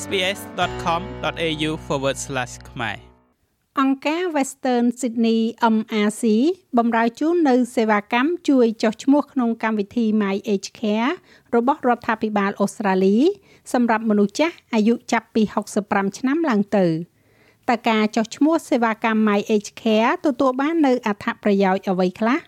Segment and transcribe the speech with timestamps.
[0.00, 1.70] sbs.com.au/
[2.70, 2.98] ខ្មែរ
[3.80, 5.40] អង្គការ Western Sydney
[5.76, 6.24] MRC
[6.78, 11.12] បំរើជូននៅសេវាកម្មជួយចុះឈ្មោះក្នុងកម្មវិធី My Age Care
[11.54, 13.16] របស់រដ្ឋាភិបាលអូស្ត្រាលី
[13.72, 15.42] សម្រាប់មនុស្សចាស់អាយុចាប់ពី
[15.80, 16.86] 65ឆ្នាំឡើងទៅ
[17.68, 22.38] តើការចុះឈ្មោះសេវាកម្ម My Age Care ទទួលបាននៅអត្ថប្រយោជន៍អ្វីខ្លះ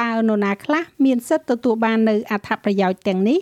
[0.00, 3.40] តើនរណាខ្លះមានសិទ្ធិទទួលបាននៅអត្ថប្រយោជន៍ទាំងនេះ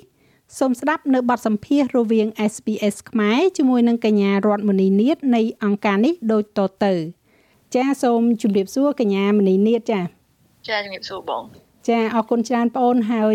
[0.59, 6.95] សូមស្ដាប់នៅបទសម្ភាសន៍រវាង SPS ខ្មែរជាមួយនឹងកញ្ញារតមនីនាថនៃអង្គការនេះដូចតទៅ
[7.75, 10.01] ចាសូមជម្រាបសួរកញ្ញាមនីនាថចា
[10.69, 11.43] ចាជំរាបសួរបង
[11.89, 13.35] ចាអរគុណច្រើនបងអូនហើយ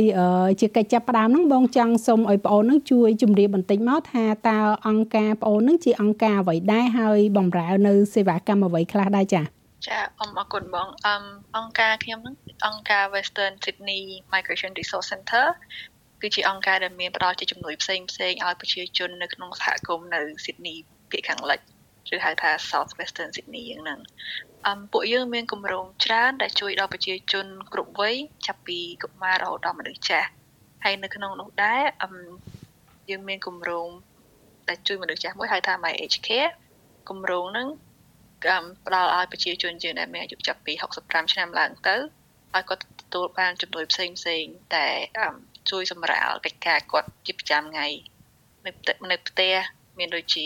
[0.61, 9.41] ជាកិច្ចចាប់ផ្ដើមហ្នឹងបងចង់សូមឲ្យបងអូនហ្នឹងជួយជម្រាបបន្តិចមកថាតើអង្គការបងអូនហ្នឹងជាអង្គការអ្វីដែរហើយបម្រើនៅសេវាកម្មអ្វីខ្លះដែរចា
[9.87, 11.23] ចាអរគុណបងអម
[11.57, 15.45] អង្គការខ្ញុំហ្នឹងអង្គការ Western Sydney Migration Resource Center
[16.21, 20.77] គឺជាអង្គការដែលមានផ្ដល់ជាជំនួយផ្សេងផ្សេងឲ្យប្រជាជននៅក្នុងសហគមន៍នៅ Sydney
[21.11, 21.59] ភាគខាងលិច
[22.15, 23.99] ឬហៅថា South Western Sydney យ៉ាងហ្នឹង
[24.67, 28.15] អមពួកយើងមានគម្រោងច្រើនដែលជួយដល់ប្រជាជនគ្រប់វ័យ
[28.47, 30.29] ចាប់ពីកុមាររហូតដល់មនុស្សចាស់
[30.83, 32.15] ហើយនៅក្នុងនោះដែរអម
[33.09, 33.89] យើងមានគម្រោង
[34.69, 36.51] ដែលជួយមនុស្សចាស់មួយហៅថា My Age Care
[37.09, 37.67] គម្រោងហ្នឹង
[38.45, 41.95] កម្មផ្ដល់ឲ្យប្រជាជនយើងដែលមានអាយុចាប់ពី65ឆ្នាំឡើងទៅ
[42.55, 44.45] ឲ្យគាត់ទទួលបានជំនួយផ្សេងផ្សេង
[44.75, 44.87] តែ
[45.71, 47.87] ជួយសម្រាលកិច្ចការគាត់ជាប្រចាំថ្ងៃ
[48.65, 48.71] នៅ
[49.11, 49.55] នៅផ្ទះ
[49.97, 50.45] មានដូចជា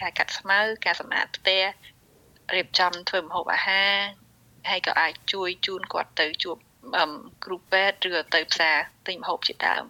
[0.00, 1.62] ការកាត់ស្មៅការសម្អាតផ្ទះ
[2.54, 3.94] រៀបចំធ្វើម្ហូបអាហារ
[4.70, 6.56] ហើយក៏អាចជួយជូនគាត់ទៅជួប
[7.44, 9.84] គ្រូពេទ្យឬទៅផ្សារទិញម្ហូបជាដើម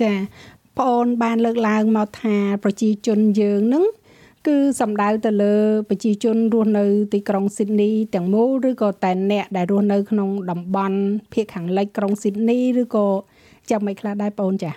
[0.00, 3.84] ចាបងអូនបានលើកឡើងមកថាប្រជាជនយើងនឹង
[4.46, 5.54] គឺសំដៅទៅលើ
[5.88, 10.98] ប្រជាជនរស់នៅទីក្រុងស៊ីដនីទាំងមូលឬក៏តែអ្នកដែលរស់នៅក្នុងតំបន់
[11.32, 13.06] ភាគខាងលិចក្រុងស៊ីដនីឬក៏
[13.70, 14.72] ចាំមិនខ្លះដែរបងចា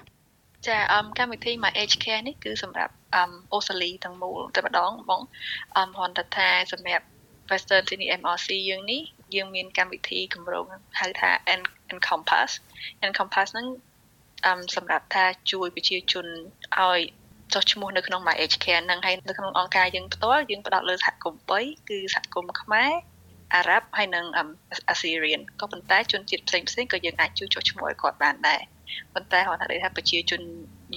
[0.68, 5.22] ចាអមកម្មវិធី My Age Care នេះគឺសម្រាប់អមអូស្ត្រាលីទាំងមូលតែម្ដងបង
[5.78, 7.06] អមហនថាសម្រាប់
[7.50, 9.02] Western Sydney MRC យើងនេះ
[9.36, 10.66] យើងមានកម្មវិធីគម្រោង
[11.00, 11.30] ហៅថា
[11.94, 12.52] Encompass
[13.06, 13.68] Encompass ហ្នឹង
[14.46, 16.26] អមសម្រាប់ថាជួយប្រជាជន
[16.78, 17.00] ឲ្យ
[17.54, 22.92] ចុះឈ្មោះនៅក្នុង My Age Care ហ្នឹងហើយនៅក្នុងអង្គការយើងផ្ទាល់យើងផ្ដោតលើសហគមន៍3គឺសហគមន៍ខ្មែរ
[23.56, 24.26] អារ៉ាប់ហើយនិង
[24.90, 28.62] អាស៊ីរៀនក៏ប៉ុន្តែជនជាតិផ្សេងផ្សេងក៏យើងអាចជួយចុះឈ្មោះឲ្យគាត់បានដែរ
[29.14, 30.42] ប៉ុន្តែគាត់ថាថាប្រជាជន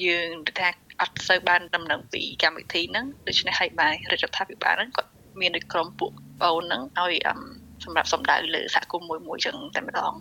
[0.05, 0.29] យើង
[0.59, 0.69] ថា
[1.01, 5.11] អត់សូវបានដំណឹងពីកម្មវិធីហ្នឹងដូច្នេះហើយបានរដ្ឋាភិបាលហ្នឹងគាត់
[5.41, 6.13] មានដូចក្រុមពួក
[6.43, 7.15] បងហ្នឹងឲ្យ
[7.85, 10.13] សម្រាប់សម្ដៅលើសហគមន៍មួយមួយចឹងតែម្ដង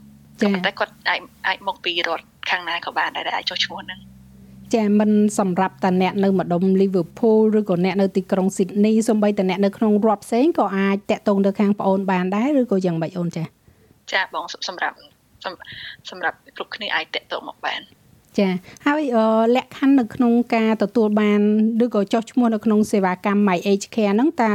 [0.42, 4.00] ក៏ប៉ុន្តែគាត់អាចអាចមកពីរដ្ឋខាងណាក៏បានដែរអាចចុះឈ្មោះហ្នឹង
[4.76, 13.44] ចាមិនសម្រាប់តែអ្នកនៅម្ដុំ Liverpool ឬក៏អ្នកនៅទីក្រុង Sydney សូម្បីតែអ្នកនៅក្នុងរដ្ឋផ្សេងក៏អាចតាក់ទងទៅខាងប្អូនបានដែរឬក៏យ៉ាងម៉េចអូនចា
[14.14, 14.96] ចាបងសម្រាប់
[16.10, 17.82] សម្រាប់គ្រប់គ្នាអាចតាក់ទងមកបាន
[18.38, 18.50] ចា
[18.86, 19.02] ហើយ
[19.56, 21.42] លក្ខខណ្ឌនៅក្នុងការទទួលបាន
[21.86, 24.54] ឬក៏ចុះឈ្មោះនៅក្នុងសេវាកម្ម My Age Care ហ្នឹងតើ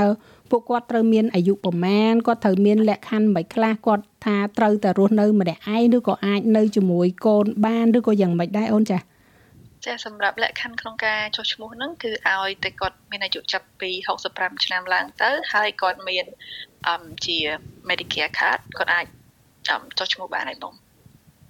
[0.50, 8.98] ពួកគាត់ត្រូវមានអាយុប្រមាណគាត់ត្រូវមានលក្ខខណ្ឌមិនខ្លះគាត់ថាត្រូវតែរស់នៅម្នាក់ឯងឬក៏អាចនៅជាមួយកូនបានឬក៏យ៉ាងម៉េចដែរអូនចា
[9.84, 13.90] ចាសម្រាប់លក្ខខណ្ឌក្នុងការចុះឈ្មោះហ្នឹងគឺឲ្យតែគាត់មានអាយុចាប់ពី
[14.26, 16.26] 65ឆ្នាំឡើងទៅហើយគាត់មាន
[16.88, 17.38] អឹមជា
[17.88, 19.06] Medicare card គាត់អាច
[19.68, 20.74] ចុះឈ្មោះបានហើយបង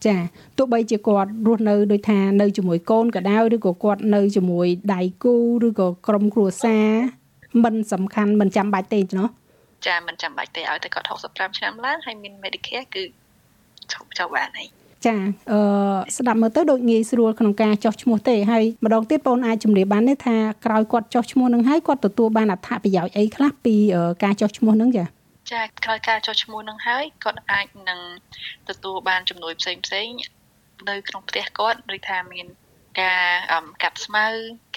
[0.06, 0.17] ចា
[0.59, 5.34] ទោះបីជាគាត់រស់នៅដូចថានៅជាមួយកូនក៏ដោយឬក៏គាត់នៅជាមួយដៃគូ
[5.66, 6.89] ឬក៏ក្រុមគ្រួសារ
[7.65, 9.28] មិនសំខាន់មិនចាំបាច់ទេណោះ
[9.87, 13.05] ចាមិនចាំបាច់ទេឲ្យតែគាត់65ឆ្នាំឡើងហើយមាន Medicare គឺ
[13.93, 14.69] ចុះចុះបានហើយ
[15.06, 15.16] ចា
[15.53, 15.60] អឺ
[16.16, 23.75] ស្ដាប់មើលទៅដូចងាយស្រួលក្នុងការចោះឈ្មោះទេហើយម្ដងទៀតបងអាចជម្រាបបានទេថាក្រោយគាត់ចោះឈ្មោះនឹងហើយគាត់ទទួលបានអត្ថប្រយោជន៍អីខ្លះពី
[24.25, 25.04] ការចោះឈ្មោះនឹងចា
[25.53, 28.00] ចាក្រោយការចុះឈ្មោះនឹងហើយគាត់អាចនឹង
[28.69, 30.09] ទទួលបានជំនួយផ្សេងផ្សេង
[30.88, 32.47] នៅក្នុងផ្ទះគាត់ឬថាមាន
[33.00, 33.26] ការ
[33.82, 34.26] កាត់ស្មៅ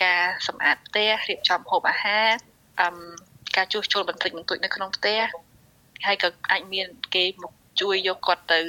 [0.03, 2.29] ការសម្អាតផ្ទះរៀបចំហូបអាហារ
[2.81, 2.89] អឺ
[3.55, 5.21] ការជួសជុលបន្តិចបន្តួចនៅក្នុងផ្ទះ
[6.05, 8.59] ហើយក៏អាចមានគេមក ជួយយកគាត់ទៅ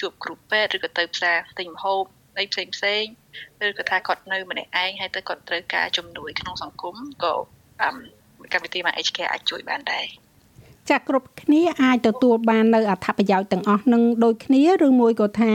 [0.00, 2.02] ជួបគ្រូពេទ្យឬក៏ទៅផ្សារទិញម្ហូប
[2.38, 3.04] អីផ្សេងផ្សេង
[3.66, 7.34] ឬក៏ថាគាត់នៅម្នាក់ឯងហើយទៅគាត់ត្រូវការជំនួយក្នុងសង្គមក៏
[7.82, 10.06] កម្មវិធីមក HK អាចជួយបានដែរ
[10.90, 15.54] ចាក់គ្រប់គ្នាអាចទទួលបាននៅអត្ថប្រយោជន៍ទាំងអស់នឹងដូចគ្នាឬមួយក៏ថា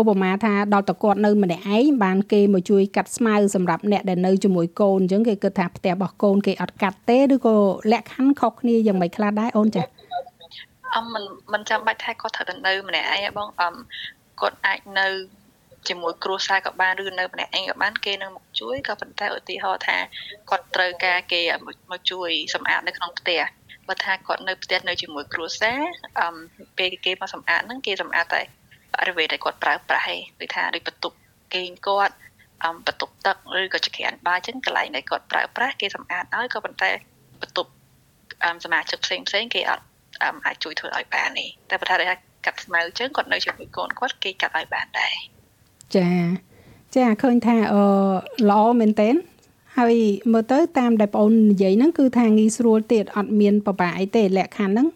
[0.00, 7.56] ឧបមាថាដល់តគាត់នៅម្នាក់ឯងបានគេមកជួយកាត់ស្មៅសម្រាប់អ្នកដែលនៅជាមួយកូនអញ្ចឹងគេគិតថាផ្ទះរបស់កូនគេអត់កាត់ទេឬក៏
[7.92, 9.82] លក្ខខណ្ឌខុសគ្នាយ៉ាងម៉េចខ្លះដែរអូនចា
[10.96, 13.74] អមមិនមិនចាំបាច់ថាគាត់ត្រូវតែនៅម្នាក់ឯងបងអម
[14.40, 15.06] គាត់អាចនៅ
[15.88, 19.96] ជាមួយគ្រួសារក៏បានឬនៅម្នាក់ឯងក៏បានគេនឹងមកជួយក៏ប៉ុន្តែឧទាហរណ៍ថា
[20.50, 21.40] គាត់ត្រូវការគេ
[21.90, 23.42] មកជួយសម្អាតនៅក្នុងផ្ទះ
[23.88, 25.80] បើថាគាត់នៅផ្ទះនៅជាមួយគ្រួសារ
[26.20, 26.34] អម
[26.78, 28.42] ពេលគេមកសម្អាតហ្នឹងគេសម្អាតតែ
[29.00, 31.16] អ្វីដែលគាត់ប្រើប្រាស់ឯងដូចថាដូចបន្ទប់
[31.54, 32.14] គេងគាត់
[32.64, 36.90] អំបន្ទប់ទឹកឬក៏ចក្រានបាយចឹងកន្លែងដែលគាត់ប្រើប្រាស់គេសម្អាតហើយក៏ប៉ុន្តែ
[37.40, 37.70] បន្ទប់
[38.64, 39.84] សមាជិកផ្សេងផ្សេងគេអត់
[40.22, 41.96] អាចជួយធ្វើឲ្យបានទេតែបើថា
[42.44, 45.16] កាត់ស្មៅចឹងគាត់នៅជាមួយកូនគាត់គេកាត់ឲ្យបានដែរ
[45.96, 46.08] ចា
[46.96, 47.82] ចាឃើញថាអឺ
[48.50, 49.10] ល្អមែនតើ
[49.78, 49.94] ហើយ
[50.32, 54.86] មើលទៅតាមដែលបងអូននិយាយហ្នឹងគឺថាងាយស្រួលទៀតអត់មានប្របាអីទេលក្ខខណ្ឌហ្នឹង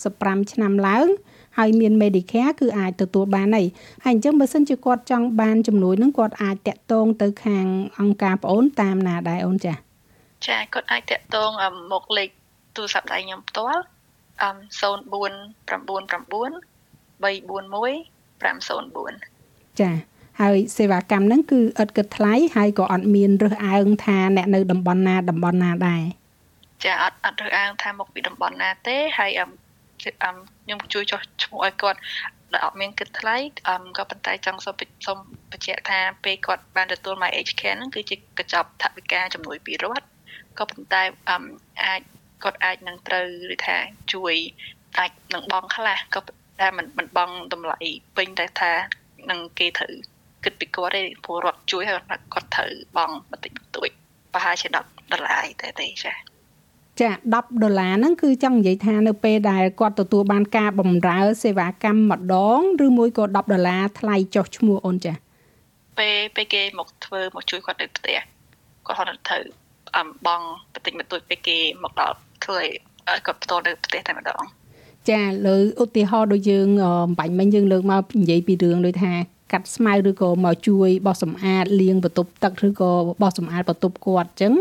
[0.00, 1.06] 65ឆ្នាំឡើង
[1.58, 3.66] ហើយមាន Medicare គឺអាចទទួលបានហើយ
[4.04, 7.66] ហើយអញ្ចឹងបើសិនជាគាត់ចង់បានជំនួយហ្នឹងគាត់អាចតាក់ទងទៅខាង
[8.00, 9.74] អង្គការបងអូនតាមណាដែរអូនចា
[10.46, 11.50] ចាគាត់អាចតាក់ទង
[11.92, 12.28] មកលេខ
[12.76, 13.82] ទូរស័ព្ទដៃខ្ញុំផ្ទាល់
[14.40, 14.42] 0499
[17.20, 17.94] 341
[18.40, 19.90] 504ចា
[20.40, 26.02] ហើយសេវាកម្មហ្នឹងគឺឥតគិតថ្លៃហើយក៏អត់មានរើសអើងថាអ្នកនៅតំបន់ណាតំបន់ណាដែរ
[26.84, 29.50] ចាអត់អត់រើសអើងថាមកពីតំបន់ណាទេហើយអឹម
[30.00, 31.98] ខ្ញុំជួយចុះឈ្មោះឲ្យគាត់
[32.52, 33.36] ដែលអត់មានគិតថ្លៃ
[33.68, 34.74] អឹមក៏ប៉ុន្តែចង់សូម
[35.06, 35.18] សូម
[35.52, 40.06] បញ្ជាក់ថាពេលគាត់បានទទួល My HK ហ្នឹងគឺជាកញ្ចប់ថវិកាជំនួយពីរដ្ឋ
[40.58, 41.42] ក៏ប៉ុន្តែអឹម
[41.82, 42.00] អាច
[42.44, 43.76] គាត់អាចនឹងត្រូវឬថា
[44.12, 44.34] ជួយ
[44.98, 46.20] អាចនឹងបងខ្លះក៏
[46.60, 47.78] តែមិនមិនបងតម្លៃ
[48.16, 48.72] ពេញតែថា
[49.30, 49.92] នឹងគេត្រូវ
[50.44, 53.88] គិតពីគាត់ទេពលរដ្ឋជួយឲ្យគាត់ត្រូវបងបន្តិចបន្តួច
[54.32, 54.76] ប្រហែលជា10
[55.12, 56.14] ដុល្លារតែទេចា
[57.00, 65.14] ចា10ដុល្លារហ្នឹងគឺចង់និយាយថានៅពេលដែលគាត់ទទួលបានការបម្រើសេវាកម្មម្ដងឬមួយក៏10ដុល្លារថ្លៃចុះឈ្មោះអូនចា
[65.98, 68.18] ពេលពេលគេមកធ្វើមកជួយគាត់នៅផ្ទះ
[68.86, 69.44] គាត់ហត់ត្រូវ
[69.96, 70.42] អំបង
[70.72, 74.42] បន្តិចបន្តួចពេលគេមកដល់ ធ្វើឲ្យគាត់ផ្ទាល់នៅផ្ទះតែម្ដង
[75.10, 76.68] ចាលើឧទាហរណ៍ដូចយើង
[77.18, 79.12] បាញ់មិញយើងលើកមកនិយាយពីរឿងដូចថា
[79.52, 82.90] កាត់ស្មៅឬក៏មកជួយបោះសម្អាតលាងបន្ទប់ទឹកឬក៏
[83.22, 84.54] បោះសម្អាតបន្ទប់គាត់អញ្ចឹង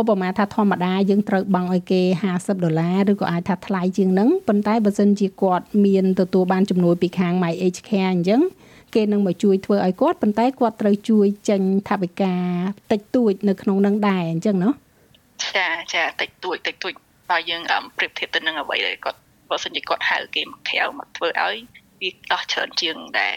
[0.00, 2.02] ឧបមាថាធម្មតាយើងត្រូវបង់ឲ្យគេ
[2.32, 8.40] 50ដុល្លារឬក៏អាចថាថ្លៃជាងហ្នឹងប៉ុន្តែបើសិនជាគាត់មានទទួលបានជំនួយពីខាង My Age Care អញ្ចឹង
[8.94, 12.34] គេនឹងមកជួយធ្វើឲ្យគាត់ប៉ុន្តែគាត់ត្រូវជួយចេញថវិកា
[12.92, 14.70] តិចតួចនៅក្នុងនឹងដែរអញ្ចឹងណា
[15.54, 16.92] ចាចាតិចតួចតិចតួច
[17.30, 17.62] បើយើង
[17.96, 19.20] ប្រៀបធៀបទៅនឹងអ្វីដែលគាត់
[19.50, 21.56] បើសិនជាគាត់ហៅគេមកក្រៅមកធ្វើឲ្យ
[22.00, 23.36] វាដោះច្រើនជាងដែល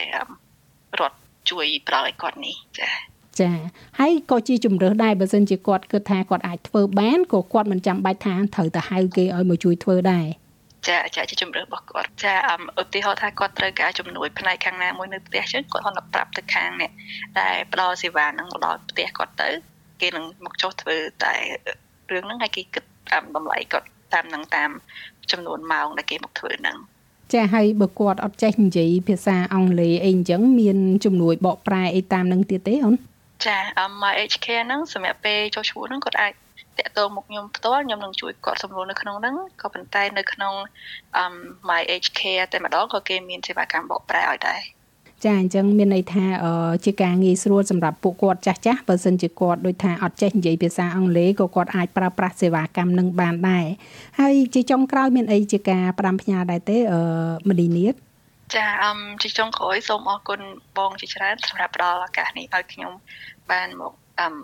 [1.00, 1.18] រត់
[1.50, 2.90] ជួយប្រោយគាត់នេះចា
[3.40, 3.52] ចា
[4.00, 10.28] ហើយក៏ជាជំរើសដែរបើសិនជាគាត់គិតថាគាត់អាចធ្វើបានក៏គាត់មិនចាំបាច់ថាត្រូវទៅហៅគេឲ្យមកជួយធ្វើដែរ
[10.88, 12.34] ចាចាជាជំរឿរបស់គាត់ចា
[12.82, 16.92] ឧទាហរណ៍ថាគាត់ត្រូវការជំនួយផ្នែកខាងណាមួយនៅផ្ទះចឹងគាត់ហត់ប្រាប់ទៅខាងនេះ
[17.40, 19.50] ដែលផ្ដល់សេវាហ្នឹងមកដល់ផ្ទះគាត់ទៅ
[20.02, 21.36] គេនឹងមកចុះធ្វើតែ
[22.12, 24.70] រឿងហ្នឹងឲ្យគេគិតតាមតម្លៃគាត់តាមនឹងតាម
[25.32, 26.78] ចំនួនម៉ោងដែលគេមកធ្វើហ្នឹង
[27.34, 32.96] ចាហើយបើគាត់អត់ចេះនិយាយភាសាអង់គ្លេសអីអញ្ចឹងមានជំនួយបកប្រែអីតាមនឹងទៀតទេអូន
[33.46, 33.58] ចា
[34.02, 36.34] My HK ហ្នឹងសម្រាប់ពេលចុះឈ្មោះហ្នឹងគាត់អាច
[36.80, 40.54] តាក់ទងមកខ្ញុំផ្ទាល់ខ្ញុំនឹងជួយគាត់សម្រួលនៅក្នុងហ្នឹងក៏ប៉ុន្តែនៅក្នុង
[41.70, 42.22] My HK
[42.52, 44.62] តែម្ដងក៏គេមានសេវាកម្មបកប្រែឲ្យដែរ
[45.26, 46.26] ចាអញ្ចឹងមានន័យថា
[46.86, 53.66] ជាការងាយស្រួលសម្រាប់ពួកគាត់ចាស់ចាស់បើសិនជាគាត់ដូចថាអត់ចេះនិយាយភាសាអង់គ្លេសក៏គាត់អាចប្រើប្រាស់សេវាកម្មនឹងបានដែរ
[54.20, 57.00] ហើយជាចុងក្រោយមានអីជាការផ្ដាំផ្ញើដែរទេអឺ
[57.50, 57.94] មលីនីត
[58.56, 60.42] ចាអឹមជាចុងក្រោយសូមអរគុណ
[60.78, 62.92] បងជាច្រើនសម្រាប់ផ្ដល់ឱកាសនេះឲ្យខ្ញុំ
[63.52, 64.36] បានមកអឹម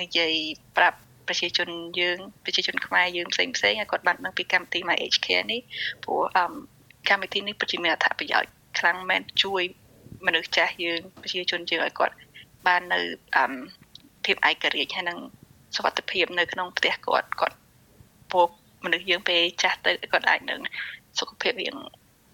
[0.00, 0.32] និយាយ
[0.76, 0.98] ប្រាប់
[1.28, 1.68] ប្រជាជន
[2.00, 5.60] យើងប្រជាជនខ្មែរយើងផ្សេងផ្សេងឲ្យគាត់បានដឹងពីកម្មវិធី My HK នេះ
[6.04, 6.52] ព្រោះអឹម
[7.08, 9.62] កម្មវិធីនេះពិតជាមានអត្ថប្រយោជន៍ខ្លាំងមែនជួយ
[10.26, 12.14] មនុស្សចាស់យើងប្រជាជនយើងឲ្យគាត់
[12.66, 13.00] បាននៅ
[13.36, 13.52] អឹម
[14.24, 15.18] ភាពឯករាជ្យហើយនឹង
[15.76, 17.56] សុខភាពនៅក្នុងផ្ទះគាត់គាត់
[18.32, 18.48] ពួក
[18.84, 20.60] មនុស្សយើងពេលចាស់ទៅគាត់អាចនឹង
[21.18, 21.76] សុខភាពរៀង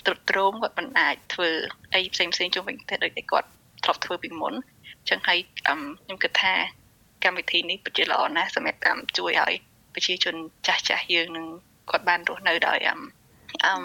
[0.07, 1.49] ទ្រុឌទ្រោមគាត់មិនអាចធ្វើ
[1.95, 3.49] អីផ្សេងផ្សេងជុំវិញផ្ទះដូចតែគាត់
[3.85, 6.55] ធ្លាប់ធ្វើពីមុនអញ្ចឹងហើយខ្ញុំគិតថា
[7.25, 9.55] កម្មវិធីនេះពិតជាល្អណាស់សម្រាប់តាមជួយឲ្យ
[9.95, 10.35] ប្រជាជន
[10.67, 11.47] ចាស់ចាស់យើងនឹង
[11.91, 13.01] គាត់បានរស់នៅដោយអឹម
[13.67, 13.83] អឹម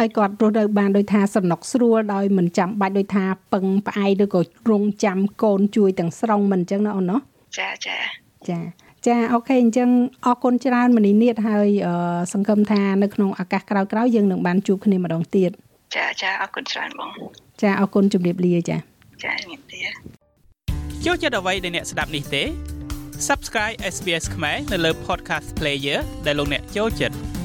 [0.00, 7.16] ឲ្យគាត់រស់នៅបានដោយថាសំណុកស្រួលដោយមិនចាំបាច់ដោយថាពឹងផ្អែកឬក៏រងចាំកូនជួយទាំងស្រុងមិនអញ្ចឹងណាអូនណា
[7.58, 7.96] ចាចា
[8.48, 8.58] ចា
[9.06, 9.88] ចាអូខេអញ្ចឹង
[10.26, 11.68] អរគុណច្រើនមនីនាតហើយ
[12.32, 15.50] សង្ឃឹមថានៅក្នុងឱកាសក្រោយៗយើងនឹងបានជួបគ្នាម្ដងទៀត
[15.96, 17.10] ចាចាអរគុណច្រើនបង
[17.62, 18.76] ចាអរគុណជម្រាបលាចា
[19.24, 19.82] ចាជំរាបលា
[21.04, 22.42] ចូលចិត្តអ្វីដែលអ្នកស្ដាប់នេះទេ
[23.28, 27.41] Subscribe SBS ខ្មែរនៅលើ Podcast Player ដែលលោកអ្នកចូលចិត្ត